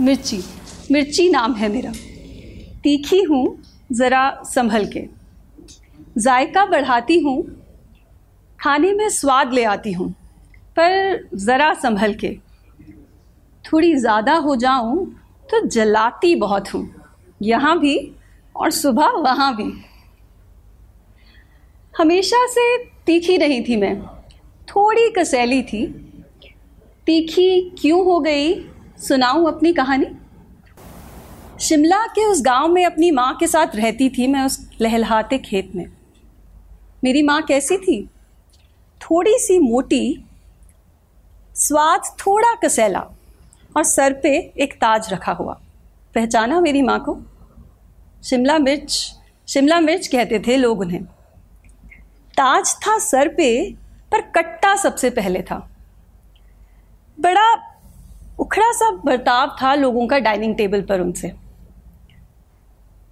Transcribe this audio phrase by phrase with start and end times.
[0.00, 0.42] मिर्ची।
[0.92, 1.92] मिर्ची नाम है मेरा।
[2.84, 3.62] तीखी हूँ,
[3.92, 5.04] ज़रा संभल के।
[6.18, 7.42] जायका बढ़ाती हूँ,
[8.58, 10.10] खाने में स्वाद ले आती हूँ,
[10.78, 12.36] पर ज़रा संभल के।
[13.64, 15.06] थोड़ी ज़्यादा हो जाऊँ
[15.48, 16.88] तो जलाती बहुत हूँ,
[17.40, 17.98] यहाँ भी
[18.54, 19.72] और सुबह वहाँ भी।
[21.94, 22.76] हमेशा से
[23.06, 23.96] तीखी नहीं थी मैं,
[24.68, 25.86] थोड़ी कसैली थी।
[27.06, 28.54] तीखी क्यों हो गई?
[28.98, 30.06] सुनाऊं अपनी कहानी?
[31.60, 35.72] शिमला के उस गाँव में अपनी माँ के साथ रहती थी मैं उस लहलहाते खेत
[35.74, 35.86] में।
[37.04, 38.10] मेरी माँ कैसी थी?
[39.00, 40.24] थोड़ी सी मोटी,
[41.54, 43.00] स्वाद थोड़ा कसैला
[43.76, 45.60] और सर पे एक ताज रखा हुआ।
[46.14, 47.18] पहचाना मेरी माँ को?
[48.24, 49.12] शिमला मिर्च
[49.48, 51.04] शिमला मिर्च कहते थे लोग उन्हें।
[52.36, 53.72] ताज था सर पे,
[54.12, 55.70] पर कट्टा सबसे पहले था।
[57.20, 57.75] बड़ा
[58.56, 61.32] उखड़ा सा बर्ताव था लोगों का डाइनिंग टेबल पर उनसे।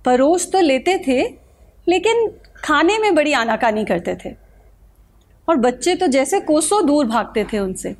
[0.04, 1.22] परोस तो लेते थे,
[1.88, 2.28] लेकिन
[2.64, 4.30] खाने में बड़ी आनाकानी करते थे।
[5.48, 7.94] और बच्चे तो जैसे कोसों दूर भागते थे उनसे।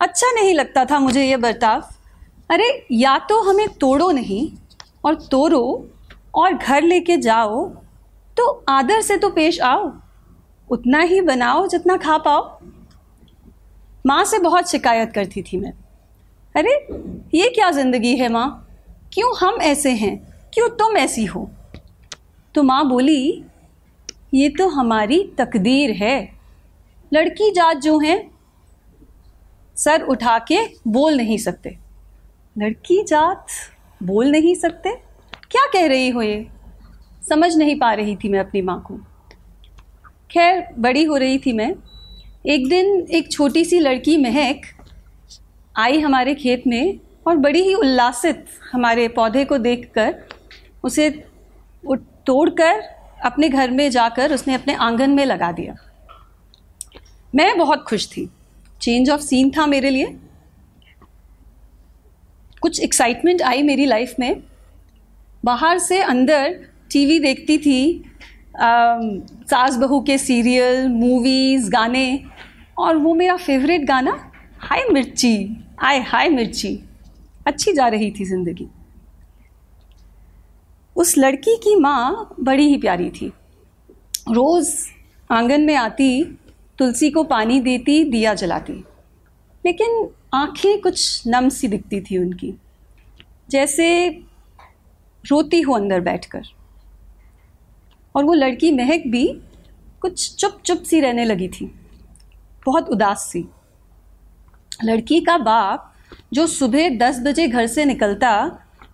[0.00, 1.88] अच्छा नहीं लगता था मुझे ये बर्ताव।
[2.50, 4.50] अरे, या तो हमें तोड़ो नहीं,
[5.04, 5.90] और तोड़ो
[6.34, 7.68] और घर लेके जाओ
[8.36, 9.92] तो आदर से तो पेश आओ।
[10.70, 12.58] उतना ही बनाओ जितना खा पाओ।
[14.06, 15.72] माँ से बहुत शिकायत करती थी मैं।
[16.56, 16.88] अरे,
[17.38, 18.68] ये क्या ज़िंदगी है माँ?
[19.12, 20.34] क्यों हम ऐसे हैं?
[20.54, 21.50] क्यों तुम ऐसी हो?
[22.54, 23.44] तो माँ बोली,
[24.34, 26.32] ये तो हमारी तकदीर है।
[27.12, 28.30] लड़की जात जो हैं,
[29.76, 31.78] सर उठा के बोल नहीं सकते।
[32.58, 33.46] लड़की जात
[34.02, 34.90] बोल नहीं सकते?
[35.50, 36.46] क्या कह रही हो ये?
[37.28, 38.96] समझ नहीं पा रही थी मैं अपनी माँ को।
[40.30, 41.74] खैर, बड़ी हो रही थी मैं।
[42.46, 44.60] एक दिन एक छोटी सी लड़की महक
[45.76, 50.14] आई हमारे खेत में और बड़ी ही उल्लासित हमारे पौधे को देखकर
[50.84, 51.10] उसे
[52.26, 52.82] तोड़कर
[53.24, 55.74] अपने घर में जाकर उसने अपने आँगन में लगा दिया।
[57.34, 58.28] मैं बहुत खुश थी।
[58.80, 60.16] चेंज ऑफ़ सीन था मेरे लिए।
[62.60, 64.42] कुछ एक्साइटमेंट आई मेरी लाइफ में।
[65.44, 66.54] बाहर से अंदर
[66.92, 68.04] टीवी देखती थी
[68.56, 72.24] सास बहू के सीरियल मूवीज़ गाने।
[72.78, 76.84] और वो मेरा फेवरेट गाना, हाय मिर्ची। आय हाय मिर्ची।
[77.46, 78.68] अच्छी जा रही थी ज़िंदगी।
[80.96, 83.32] उस लड़की की माँ बड़ी ही प्यारी थी।
[84.30, 84.88] रोज़
[85.30, 86.24] आँगन में आती,
[86.78, 88.72] तुलसी को पानी देती, दिया जलाती।
[89.66, 92.54] लेकिन आँखें कुछ नम सी दिखती थी उनकी।
[93.50, 94.08] जैसे
[95.26, 96.42] रोती हो अंदर बैठकर।
[98.14, 99.40] और वो लड़की महक भी
[100.00, 101.74] कुछ चुप चुप सी रहने लगी थी।
[102.66, 103.48] बहुत उदास सी।
[104.80, 105.92] लड़की का बाप
[106.32, 108.30] जो सुबह दस बजे घर से निकलता,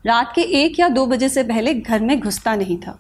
[0.07, 2.99] रात के एक या दो बजे से पहले घर में घुसता नहीं था।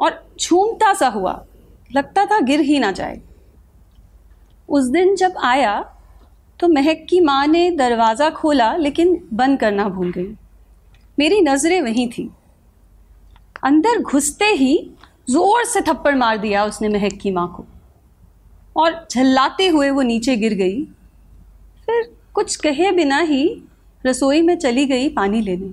[0.00, 1.44] और झूमता सा हुआ,
[1.92, 3.20] लगता था गिर ही ना जाए।
[4.68, 5.78] उस दिन जब आया
[6.60, 10.34] तो महक की माँ ने दरवाज़ा खोला, लेकिन बंद करना भूल गई।
[11.18, 12.30] मेरी नज़रें वहीं थी।
[13.64, 14.74] अंदर घुसते ही
[15.30, 17.64] ज़ोर से थप्पड़ मार दिया उसने महक की माँ को।
[18.76, 20.84] और झल्लाते हुए वो नीचे गिर गई।
[21.86, 22.02] फिर
[22.34, 23.44] कुछ कहे बिना ही
[24.04, 25.72] रसोई में चली गई पानी लेने।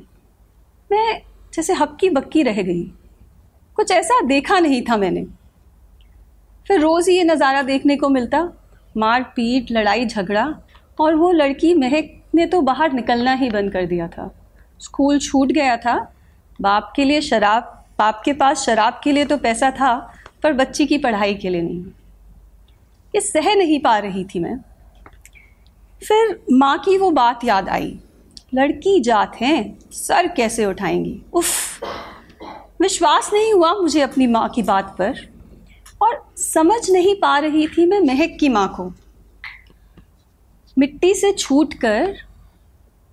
[0.90, 1.22] मैं
[1.54, 2.84] जैसे हक्की बक्की रह गई।
[3.78, 5.24] कुछ ऐसा देखा नहीं था मैंने।
[6.68, 8.42] फिर रोज़ ही ये नज़ारा देखने को मिलता।
[8.96, 10.46] मार पीट लड़ाई, झगड़ा
[10.98, 14.30] और वो लड़की महक ने तो बाहर निकलना ही बंद कर दिया था।
[14.82, 15.96] स्कूल छूट गया था।
[16.60, 17.64] बाप के लिए शराब,
[18.00, 19.96] बाप के पास शराब के लिए तो पैसा था,
[20.44, 21.84] पर बच्ची की पढ़ाई के लिए नहीं।
[23.16, 24.58] ये सह नहीं पा रही थी मैं।
[26.08, 28.00] फिर माँ की वो बात याद आई।
[28.54, 31.22] लड़की जात हैं, सर कैसे उठाएँगी?
[31.34, 31.84] उफ,
[32.82, 35.20] विश्वास नहीं हुआ मुझे अपनी माँ की बात पर।
[36.02, 38.94] और समझ नहीं पा रही थी मैं महक की माँ को।
[40.78, 42.16] मिट्टी से छूट कर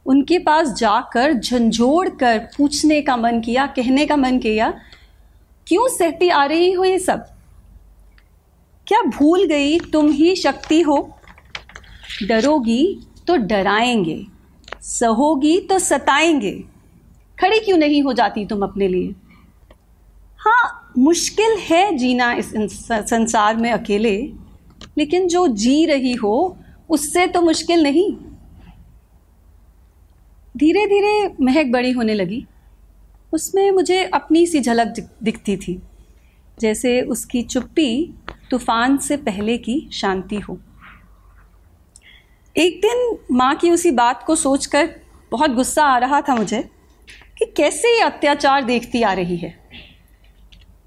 [0.06, 4.72] उनके पास जाकर झंझोड़ कर पूछने का मन किया, कहने का मन किया,
[5.66, 7.26] क्यों सहती आ रही हो ये सब?
[8.90, 10.96] क्या भूल गई तुम ही शक्ति हो?
[12.22, 12.84] डरोगी
[13.26, 14.24] तो डराएँगे,
[14.82, 16.52] सहोगी तो सताएँगे।
[17.38, 19.14] खड़ी क्यों नहीं हो जाती तुम अपने लिए?
[20.38, 22.52] हाँ मुश्किल है जीना इस
[22.90, 24.16] संसार में अकेले,
[24.98, 26.56] लेकिन जो जी रही हो,
[26.90, 28.12] उससे तो मुश्किल नहीं।
[30.54, 32.44] धीरे धीरे महक बड़ी होने लगी।
[33.32, 35.80] उसमें मुझे अपनी सी झलक दिखती थी,
[36.58, 38.14] जैसे उसकी चुप्पी
[38.50, 40.58] तूफ़ान से पहले की शांति हो।
[42.56, 44.94] एक दिन माँ की उसी बात को सोचकर
[45.32, 46.62] बहुत गुस्सा आ रहा था मुझे
[47.38, 49.50] कि कैसे ये अत्याचार देखती आ रही है।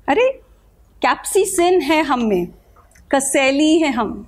[0.07, 0.29] अरे
[1.01, 2.47] कैप्सिसिन है हम में,
[3.11, 4.27] कसैली है हम।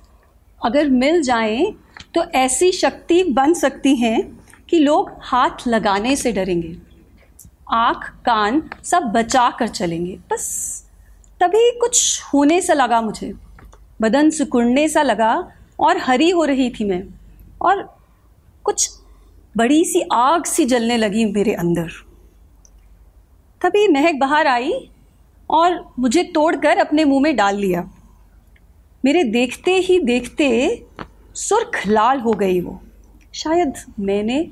[0.64, 1.72] अगर मिल जाएँ
[2.14, 6.76] तो ऐसी शक्ति बन सकती हैं कि लोग हाथ लगाने से डरेंगे।
[7.72, 10.85] आँख कान सब बचा कर चलेंगे, बस।
[11.40, 13.32] तभी कुछ होने सा लगा मुझे।
[14.00, 15.32] बदन सिकुड़ने सा लगा
[15.80, 17.02] और हरी हो रही थी मैं
[17.60, 17.82] और
[18.64, 18.90] कुछ
[19.56, 21.90] बड़ी सी आग सी जलने लगी मेरे अंदर।
[23.60, 24.72] तभी महक बाहर आई
[25.50, 27.88] और मुझे तोड़कर अपने मुँह में डाल लिया।
[29.04, 30.48] मेरे देखते ही देखते
[31.34, 32.80] सुर्ख लाल हो गई वो।
[33.34, 34.46] शायद मैंने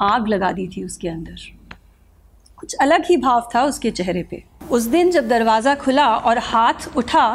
[0.00, 1.36] आग लगा दी थी उसके अंदर।
[2.56, 6.88] कुछ अलग ही भाव था उसके चेहरे पे। उस दिन जब दरवाज़ा खुला और हाथ
[6.96, 7.26] उठा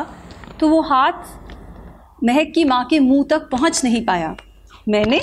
[0.59, 4.35] तो वो हाथ महक की माँ के मुँह तक पहुँच नहीं पाया।
[4.89, 5.19] मैंने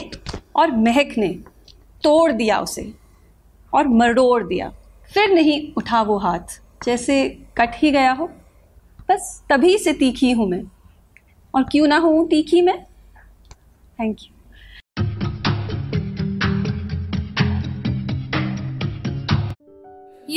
[0.56, 1.28] और महक ने
[2.02, 2.92] तोड़ दिया उसे
[3.72, 4.68] और मरोड़ दिया।
[5.10, 7.28] फिर नहीं उठा वो हाथ। जैसे
[7.58, 8.26] कट ही गया हो,
[9.08, 10.62] बस तभी से तीखी हूँ मैं।
[11.54, 12.78] और क्यों ना हूँ तीखी मैं?
[13.98, 14.37] Thank you